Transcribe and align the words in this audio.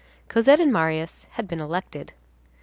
Cosette 0.29 0.59
and 0.59 0.73
Marius 0.73 1.27
had 1.33 1.47
been 1.47 1.59
elected. 1.59 2.11